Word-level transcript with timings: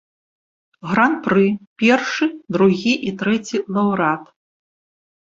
Гран-пры, 0.91 1.45
першы, 1.85 2.31
другі 2.59 2.93
і 3.11 3.17
трэці 3.23 3.57
лаўрэат. 3.79 4.29